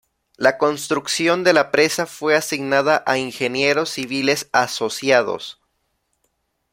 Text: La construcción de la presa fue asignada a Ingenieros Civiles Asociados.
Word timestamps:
La 0.35 0.57
construcción 0.57 1.43
de 1.43 1.53
la 1.53 1.69
presa 1.69 2.07
fue 2.07 2.33
asignada 2.33 3.03
a 3.05 3.19
Ingenieros 3.19 3.91
Civiles 3.91 4.49
Asociados. 4.51 5.61